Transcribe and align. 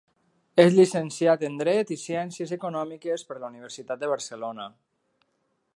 És 0.61 0.77
llicenciat 0.77 1.43
en 1.49 1.59
dret 1.59 1.91
i 1.97 1.97
ciències 2.05 2.53
econòmiques 2.59 3.27
per 3.31 3.39
la 3.43 3.49
Universitat 3.53 4.03
de 4.05 4.13
Barcelona. 4.15 4.69